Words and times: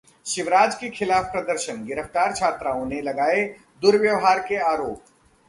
शिवराज 0.25 0.75
के 0.75 0.89
खिलाफ 0.89 1.25
प्रदर्शन, 1.25 1.83
गिरफ्तार 1.85 2.33
छात्राओं 2.35 2.85
ने 2.85 3.01
लगाए 3.01 3.43
दुर्व्यवहार 3.81 4.39
के 4.39 4.57
आरोप 4.71 5.03